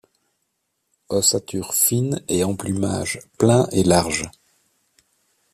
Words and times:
Ossature 1.09 1.75
fine 1.75 2.23
et 2.27 2.43
emplumage 2.43 3.19
plein 3.37 3.67
et 3.71 3.83
large. 3.83 4.27